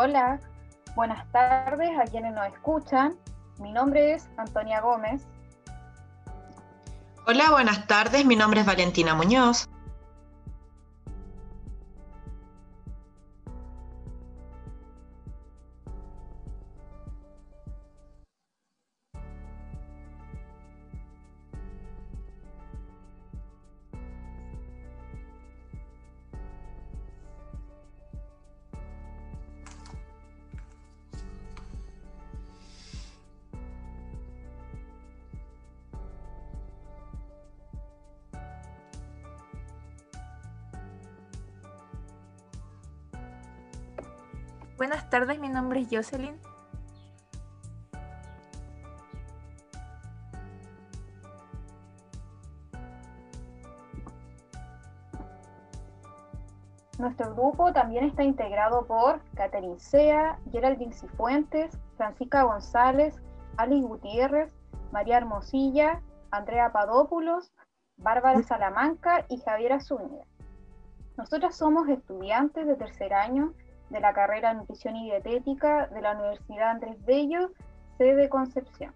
[0.00, 0.38] Hola,
[0.94, 3.18] buenas tardes a quienes nos escuchan.
[3.58, 5.26] Mi nombre es Antonia Gómez.
[7.26, 8.24] Hola, buenas tardes.
[8.24, 9.68] Mi nombre es Valentina Muñoz.
[44.78, 46.36] Buenas tardes, mi nombre es Jocelyn.
[56.96, 63.20] Nuestro grupo también está integrado por Catherine Sea, Geraldine Cifuentes, Francisca González,
[63.56, 64.54] Alice Gutiérrez,
[64.92, 67.50] María Hermosilla, Andrea Padópulos,
[67.96, 70.22] Bárbara Salamanca y Javiera Zúñiga.
[71.16, 73.54] Nosotras somos estudiantes de tercer año
[73.90, 77.50] de la carrera Nutrición y Dietética de la Universidad Andrés Bello,
[77.96, 78.94] sede Concepción.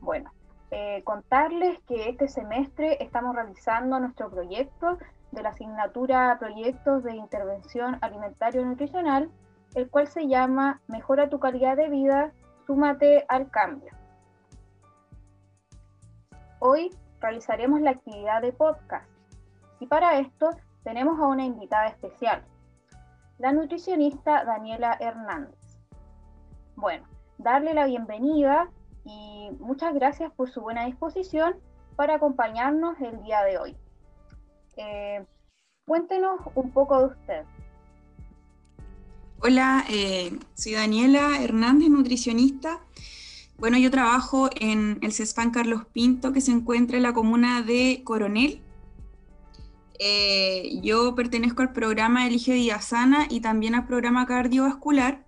[0.00, 0.32] Bueno,
[0.70, 4.98] eh, contarles que este semestre estamos realizando nuestro proyecto
[5.32, 9.30] de la asignatura Proyectos de Intervención Alimentario Nutricional,
[9.74, 12.32] el cual se llama Mejora tu calidad de vida,
[12.66, 13.92] súmate al cambio.
[16.58, 19.08] Hoy realizaremos la actividad de podcast
[19.78, 20.50] y para esto
[20.84, 22.44] tenemos a una invitada especial,
[23.40, 25.58] la nutricionista Daniela Hernández.
[26.76, 27.06] Bueno,
[27.38, 28.70] darle la bienvenida
[29.04, 31.54] y muchas gracias por su buena disposición
[31.96, 33.76] para acompañarnos el día de hoy.
[34.76, 35.24] Eh,
[35.86, 37.44] cuéntenos un poco de usted.
[39.42, 42.80] Hola, eh, soy Daniela Hernández, nutricionista.
[43.56, 48.02] Bueno, yo trabajo en el CESFAN Carlos Pinto, que se encuentra en la comuna de
[48.04, 48.62] Coronel,
[50.02, 55.26] eh, yo pertenezco al programa Elige Vida Sana y también al programa cardiovascular.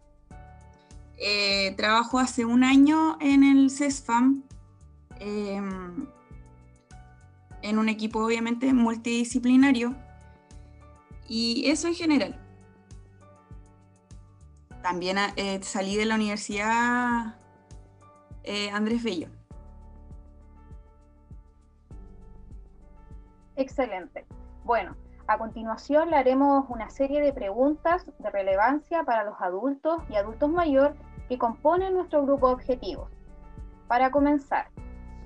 [1.18, 4.44] Eh, trabajo hace un año en el CESFAM,
[5.20, 6.06] em,
[7.60, 9.94] en un equipo obviamente multidisciplinario,
[11.28, 12.40] y eso en general.
[14.82, 17.36] También eh, salí de la Universidad
[18.72, 19.28] Andrés Bello.
[23.54, 24.24] Excelente.
[24.64, 24.94] Bueno,
[25.26, 30.50] a continuación le haremos una serie de preguntas de relevancia para los adultos y adultos
[30.50, 30.94] mayores
[31.28, 33.10] que componen nuestro grupo de objetivos.
[33.88, 34.68] Para comenzar,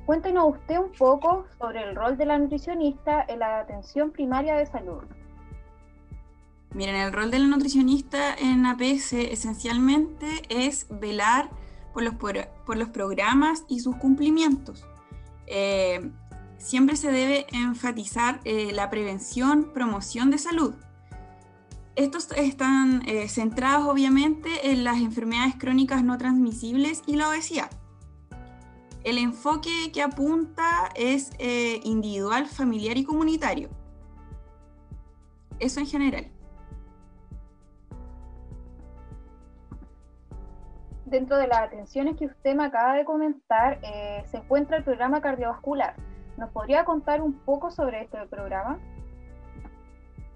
[0.06, 4.66] cuéntenos usted un poco sobre el rol de la nutricionista en la atención primaria de
[4.66, 5.02] salud.
[6.72, 11.48] Miren, el rol de la nutricionista en APS esencialmente es velar
[11.92, 14.84] por los, por, los programas y sus cumplimientos.
[15.46, 16.10] Eh,
[16.58, 20.74] siempre se debe enfatizar eh, la prevención, promoción de salud.
[21.94, 27.70] Estos están eh, centrados obviamente en las enfermedades crónicas no transmisibles y la obesidad.
[29.04, 33.70] El enfoque que apunta es eh, individual, familiar y comunitario.
[35.58, 36.26] Eso en general.
[41.06, 43.80] Dentro de las atenciones que usted me acaba de comentar,
[44.28, 45.94] se encuentra el programa cardiovascular
[46.36, 48.78] ¿Nos podría contar un poco sobre este programa?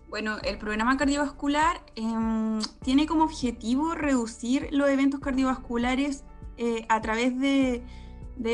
[0.08, 6.24] Bueno, el programa cardiovascular em, tiene como objetivo reducir los eventos cardiovasculares
[6.56, 7.84] eh, a través de,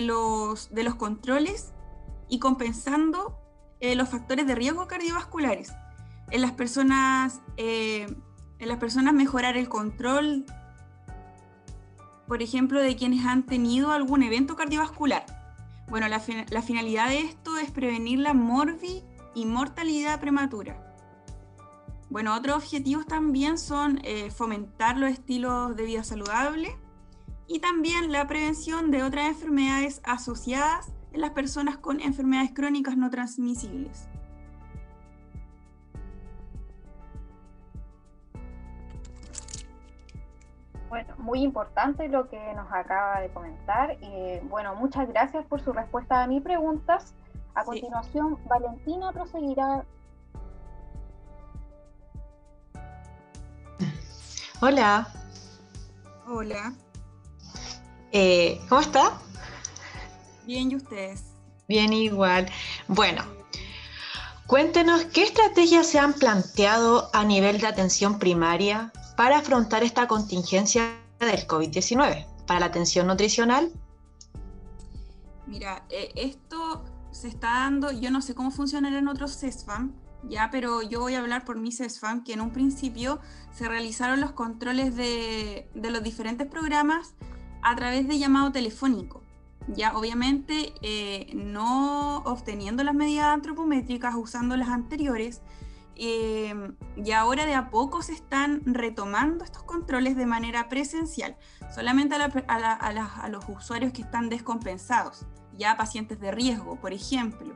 [0.02, 1.72] los, controles
[2.28, 3.38] y compensando
[3.80, 5.72] eh, los factores de riesgo cardiovasculares.
[6.30, 8.06] En las personas, eh,
[8.58, 10.44] en las personas mejorar el control,
[12.26, 15.35] por ejemplo, de quienes han tenido algún evento cardiovascular
[15.88, 16.20] bueno, la,
[16.62, 19.04] finalidad de esto es prevenir la morbi
[19.34, 20.82] y mortalidad prematura.
[22.10, 26.76] Bueno, otros objetivos también son eh, fomentar los estilos de vida saludable
[27.46, 33.10] y también la prevención de otras enfermedades asociadas en las personas con enfermedades crónicas no
[33.10, 34.08] transmisibles.
[40.96, 43.98] Bueno, muy importante lo que nos acaba de comentar.
[44.00, 47.12] Y bueno, muchas gracias por su respuesta a mis preguntas.
[47.54, 49.84] A continuación, Valentina proseguirá.
[54.62, 55.06] Hola.
[56.28, 56.72] Hola.
[58.12, 59.18] Eh, ¿Cómo está?
[60.46, 61.24] Bien, ¿y ustedes?
[61.68, 62.48] Bien, igual.
[62.88, 63.22] Bueno,
[64.46, 70.98] cuéntenos qué estrategias se han planteado a nivel de atención primaria para afrontar esta contingencia
[71.18, 72.26] del COVID-19?
[72.46, 73.70] Para la atención nutricional.
[75.46, 79.92] Mira, eh, esto se está dando, yo no sé cómo funcionará en otros CESFAM,
[80.28, 83.20] ya, pero yo voy a hablar por mi CESFAM, que en un principio
[83.52, 87.14] se realizaron los controles de, de los diferentes programas
[87.62, 89.22] a través de llamado telefónico.
[89.68, 95.40] Ya, obviamente, eh, no obteniendo las medidas antropométricas, usando las anteriores,
[95.98, 96.54] eh,
[96.96, 101.36] y ahora de a poco se están retomando estos controles de manera presencial,
[101.74, 105.24] solamente a, los usuarios que están descompensados,
[105.56, 107.54] ya pacientes de riesgo, por ejemplo,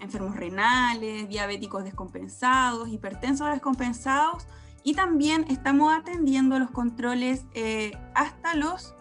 [0.00, 4.46] enfermos renales, diabéticos descompensados, hipertensos descompensados,
[4.84, 8.94] y también estamos atendiendo los controles eh, hasta los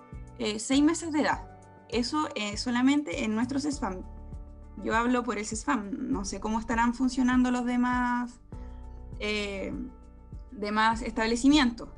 [0.60, 1.48] seis meses de edad.
[1.90, 4.04] Eso es solamente en nuestros SFAM.
[4.83, 8.40] Yo hablo por el SFAM, no sé cómo estarán funcionando los demás,
[9.19, 9.74] eh,
[10.52, 11.90] demás establecimientos.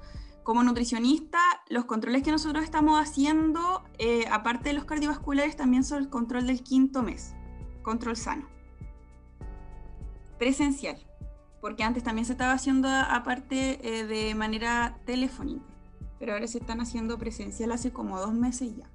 [0.43, 1.39] Como nutricionista,
[1.69, 6.47] los controles que nosotros estamos haciendo, eh, aparte de los cardiovasculares, también son el control
[6.47, 7.35] del quinto mes,
[7.83, 8.47] control sano.
[10.39, 10.97] Presencial,
[11.61, 15.65] porque antes también se estaba haciendo aparte eh, de manera telefónica,
[16.17, 18.89] pero ahora se están haciendo presencial hace como dos meses ya.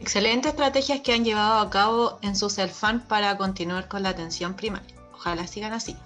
[0.00, 4.54] Excelentes estrategias que han llevado a cabo en su CELFAN para continuar con la atención
[4.54, 4.93] primaria.
[5.24, 5.96] Ojalá sigan así.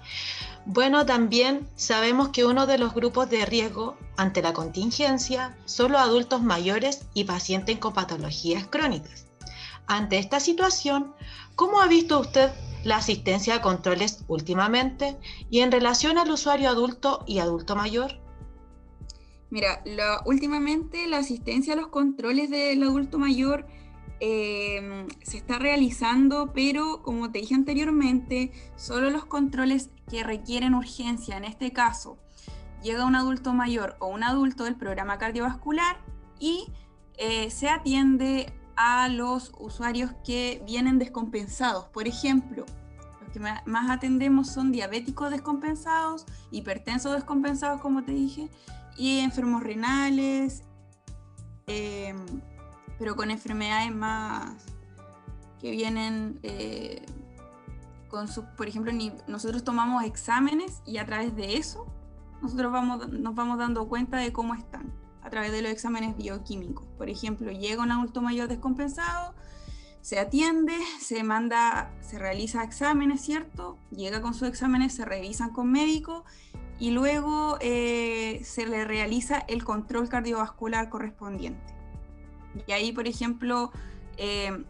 [0.65, 5.99] Bueno, también sabemos que uno de los grupos de riesgo ante la contingencia son los
[5.99, 9.25] adultos mayores y pacientes con patologías crónicas.
[9.87, 11.13] Ante esta situación,
[11.55, 12.49] ¿cómo ha visto usted
[12.85, 15.17] la asistencia a controles últimamente
[15.49, 18.21] y en relación al usuario adulto y adulto mayor?
[19.49, 19.83] Mira,
[20.23, 23.65] últimamente la asistencia a los controles del adulto mayor
[24.21, 31.37] Em, se está realizando, pero como te dije anteriormente, solo los controles que requieren urgencia,
[31.37, 32.17] en este caso,
[32.83, 36.01] llega un adulto mayor o un adulto del programa cardiovascular
[36.37, 36.67] y
[37.17, 41.85] eh, se atiende a los usuarios que vienen descompensados.
[41.85, 42.65] Por ejemplo,
[43.21, 48.49] los que más atendemos son diabéticos descompensados, hipertensos descompensados, como te dije,
[48.97, 50.63] y enfermos renales.
[51.67, 52.15] Eh,
[52.99, 54.53] pero con enfermedades más
[55.59, 57.05] que vienen eh,
[58.09, 58.91] con su, por ejemplo,
[59.27, 61.87] nosotros tomamos exámenes y a través de eso
[62.41, 66.85] nosotros vamos, nos vamos dando cuenta de cómo están, a través de los exámenes bioquímicos.
[66.97, 69.33] Por ejemplo, llega un adulto mayor descompensado,
[70.01, 73.77] se atiende, se manda, se realiza exámenes, ¿cierto?
[73.91, 76.23] Llega con sus exámenes, se revisan con médico
[76.79, 81.78] y luego eh, se le realiza el control cardiovascular correspondiente.
[82.67, 83.71] Y ahí, por ejemplo,
[84.17, 84.63] eh,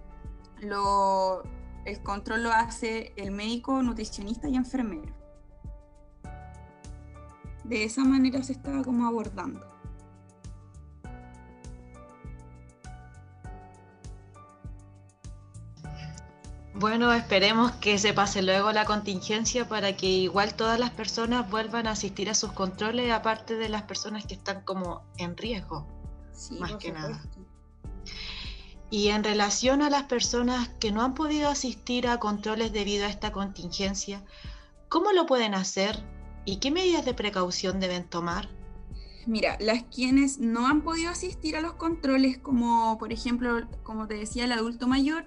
[0.61, 5.13] el control lo hace el médico, nutricionista y enfermero.
[7.63, 9.69] De esa manera se estaba como abordando.
[16.79, 21.87] Bueno, esperemos que se pase luego la contingencia para que igual todas las personas vuelvan
[21.87, 25.85] a asistir a sus controles, aparte de las personas que están como en riesgo,
[26.57, 27.21] más que nada.
[28.91, 33.09] Y en relación a las personas que no han podido asistir a controles debido a
[33.09, 34.23] esta contingencia,
[34.87, 36.03] ¿cómo lo pueden hacer
[36.45, 38.49] y qué medidas de precaución deben tomar?
[39.27, 44.15] Mira, las quienes no han podido asistir a los controles, como por ejemplo, como te
[44.15, 45.25] decía, el adulto mayor,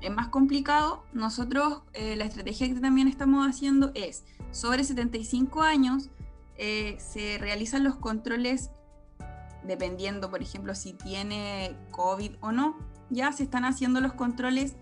[0.00, 1.04] es más complicado.
[1.12, 6.10] Nosotros, eh, la estrategia que también estamos haciendo es, sobre 75 años,
[6.56, 8.70] eh, se realizan los controles
[9.68, 12.76] dependiendo, por ejemplo, si tiene COVID o no,
[13.10, 14.74] ya se están haciendo los controles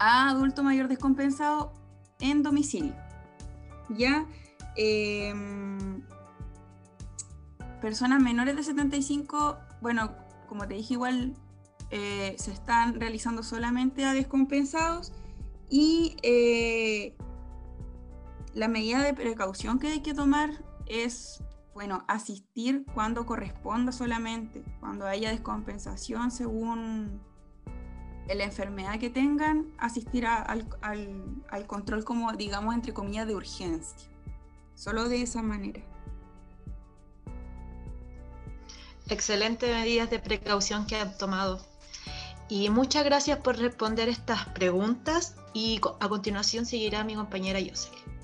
[0.00, 1.72] a adulto mayor descompensado
[2.18, 2.94] en domicilio.
[3.90, 4.26] Ya
[4.76, 6.02] em,
[7.80, 10.12] personas menores de 75, bueno,
[10.48, 11.34] como te dije igual,
[11.90, 15.12] eh, se están realizando solamente a descompensados
[15.70, 17.14] y eh,
[18.54, 20.50] la medida de precaución que hay que tomar
[20.86, 21.42] es
[21.78, 27.20] bueno, asistir cuando corresponda solamente, cuando haya descompensación según
[28.26, 30.66] la enfermedad que tengan, asistir al,
[31.68, 34.10] control como, digamos, entre comillas, de urgencia.
[34.74, 35.80] Solo de esa manera.
[39.08, 41.64] Excelentes medidas de precaución que han tomado.
[42.48, 48.17] Y muchas gracias por responder estas preguntas y a continuación seguirá mi compañera Jocelyn.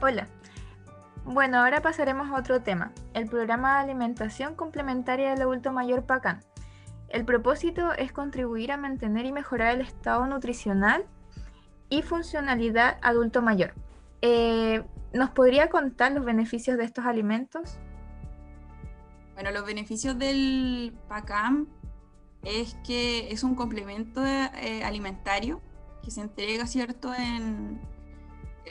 [0.00, 0.28] Hola.
[1.24, 6.40] Bueno, ahora pasaremos a otro tema, el programa de alimentación complementaria del adulto mayor PACAN.
[7.08, 11.04] El propósito es contribuir a mantener y mejorar el estado nutricional
[11.88, 13.74] y funcionalidad adulto mayor.
[14.22, 17.78] Eh, ¿Nos podría contar los beneficios de estos alimentos?
[19.34, 21.66] Bueno, los beneficios del PACAM
[22.44, 25.60] es que es un complemento eh, alimentario
[26.04, 27.80] que se entrega, ¿cierto?, en,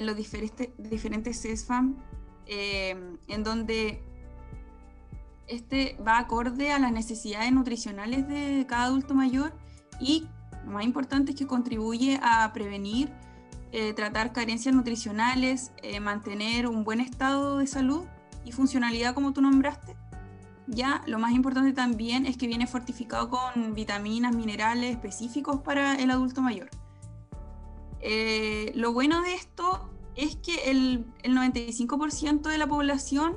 [0.01, 1.95] los diferentes, diferentes CESFAM,
[2.45, 2.95] eh,
[3.27, 4.01] en donde
[5.47, 9.53] este va acorde a las necesidades nutricionales de cada adulto mayor
[9.99, 10.27] y
[10.65, 13.09] lo más importante es que contribuye a prevenir,
[13.71, 18.05] eh, tratar carencias nutricionales, eh, mantener un buen estado de salud
[18.43, 19.95] y funcionalidad como tú nombraste.
[20.67, 26.11] Ya, lo más importante también es que viene fortificado con vitaminas, minerales específicos para el
[26.11, 26.69] adulto mayor.
[28.01, 33.35] Eh, lo bueno de esto es que el, el 95% de la población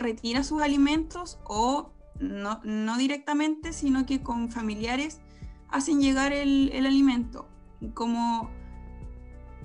[0.00, 5.20] retira sus alimentos o no, directamente, sino que con familiares
[5.68, 7.48] hacen llegar el, alimento.
[7.94, 8.50] Como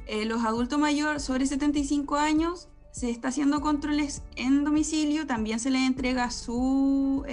[0.08, 5.70] eh, los adultos mayores sobre 75 años se está haciendo controles en domicilio, también se
[5.70, 7.26] les entrega su,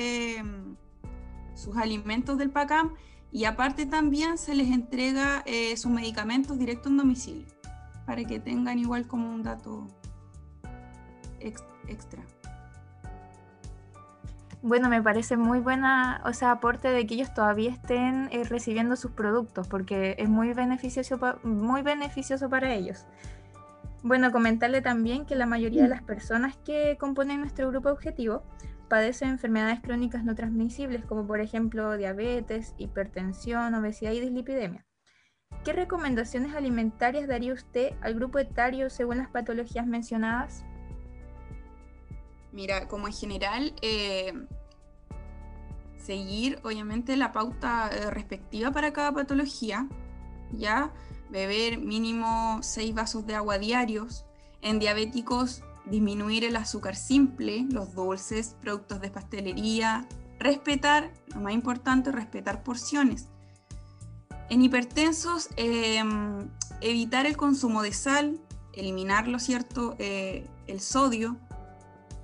[1.55, 2.95] sus alimentos del PACAM
[3.33, 7.47] y aparte también se les entrega eh, sus medicamentos directo en domicilio,
[8.07, 9.89] para que tengan igual como un dato
[11.41, 12.23] extra.
[14.65, 18.95] Bueno, me parece muy buena, o sea, aporte de que ellos todavía estén eh, recibiendo
[18.95, 23.07] sus productos, porque es muy beneficioso, muy beneficioso para ellos.
[24.05, 28.43] Bueno, comentarle también que la mayoría de las personas que componen nuestro grupo objetivo
[28.93, 34.85] padecen enfermedades crónicas no transmisibles, como por ejemplo diabetes, hipertensión, obesidad y dislipidemia.
[35.65, 40.67] ¿Qué recomendaciones alimentarias daría usted al grupo etario según las patologías mencionadas?
[42.53, 44.35] Mira, como en general, eh,
[45.97, 49.89] seguir obviamente la pauta eh, respectiva para cada patología,
[50.51, 50.93] ya
[51.31, 54.27] beber mínimo 6 vasos de agua diarios.
[54.61, 60.07] En diabéticos, disminuir el azúcar simple, los dulces, productos de pastelería,
[60.39, 63.29] respetar, lo más importante, respetar porciones.
[64.51, 66.49] En hipertensos, em,
[66.81, 68.41] evitar el consumo de sal,
[68.75, 71.37] eliminar, lo cierto, eh, el sodio,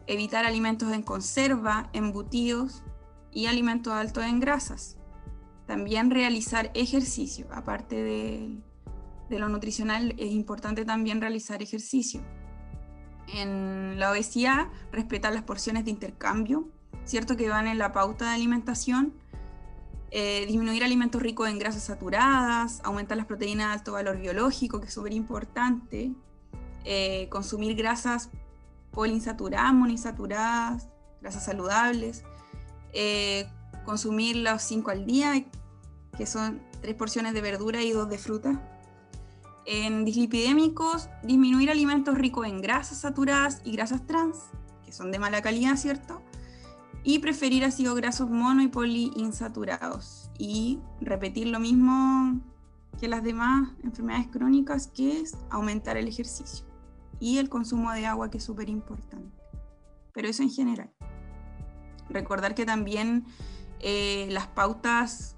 [0.06, 2.82] evitar alimentos en conserva, embutidos
[3.32, 4.96] y alimentos altos en grasas.
[5.66, 8.58] También realizar ejercicio, aparte de,
[9.38, 12.22] lo nutricional, es importante también realizar ejercicio.
[13.34, 16.68] En la obesidad, respetar las porciones de intercambio,
[17.04, 19.12] cierto que van en la pauta de alimentación,
[20.10, 24.86] eh, disminuir alimentos ricos en grasas saturadas, aumentar las proteínas de alto valor biológico, que
[24.86, 26.12] es súper importante,
[26.84, 28.30] eh, consumir grasas
[28.90, 30.88] poliinsaturadas, monoinsaturadas,
[31.20, 32.24] grasas saludables,
[32.94, 33.46] eh,
[33.84, 35.44] consumir los 5 al día,
[36.16, 38.77] que son 3 porciones de verdura y 2 de fruta.
[39.70, 44.44] En dislipidémicos, disminuir alimentos ricos en grasas saturadas y grasas trans,
[44.82, 46.22] que son de mala calidad, ¿cierto?
[47.04, 50.30] Y preferir ácidos grasos mono y poliinsaturados.
[50.38, 52.40] Y repetir lo mismo
[52.98, 56.64] que las demás enfermedades crónicas, que es aumentar el ejercicio
[57.20, 59.38] y el consumo de agua, que es súper importante.
[60.14, 60.90] Pero eso en general.
[62.08, 63.26] Recordar que también
[63.80, 65.36] eh, las pautas,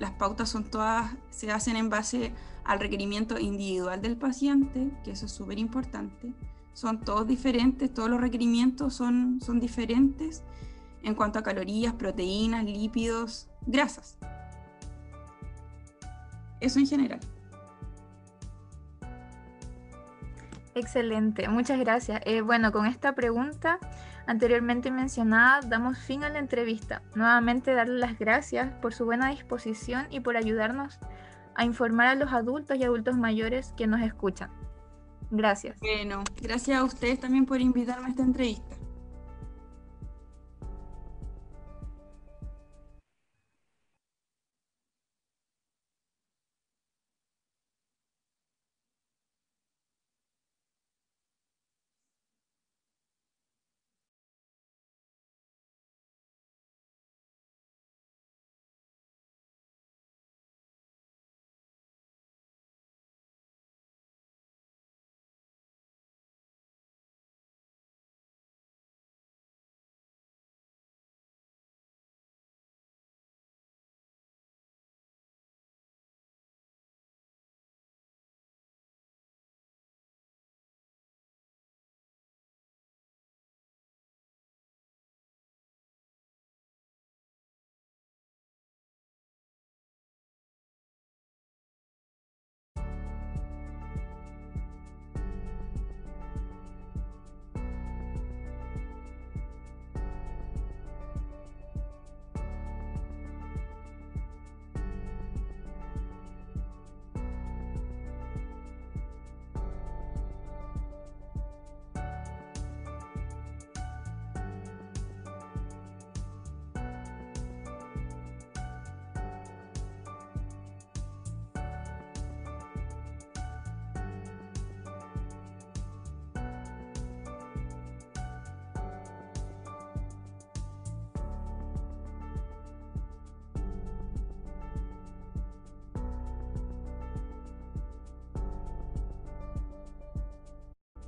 [0.00, 2.32] las pautas son todas, se hacen en base
[2.64, 6.32] al requerimiento individual del paciente, que eso es súper importante.
[6.72, 10.42] Son todos diferentes, todos los requerimientos son, son diferentes
[11.02, 14.18] en cuanto a calorías, proteínas, lípidos, grasas.
[16.60, 17.20] Eso en general.
[20.74, 22.20] Excelente, muchas gracias.
[22.24, 23.78] Eh, bueno, con esta pregunta
[24.26, 27.02] anteriormente mencionada, damos fin a la entrevista.
[27.14, 30.98] Nuevamente darle las gracias por su buena disposición y por ayudarnos
[31.54, 34.50] a informar a los adultos y adultos mayores que nos escuchan.
[35.30, 35.78] Gracias.
[35.80, 38.76] Bueno, gracias a ustedes también por invitarme a esta entrevista.